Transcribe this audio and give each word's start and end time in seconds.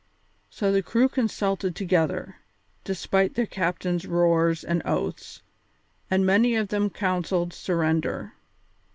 So 0.49 0.71
the 0.71 0.81
crew 0.81 1.07
consulted 1.07 1.75
together, 1.75 2.37
despite 2.83 3.35
their 3.35 3.45
captain's 3.45 4.07
roars 4.07 4.63
and 4.63 4.81
oaths, 4.83 5.43
and 6.09 6.25
many 6.25 6.55
of 6.55 6.69
them 6.69 6.89
counselled 6.89 7.53
surrender. 7.53 8.33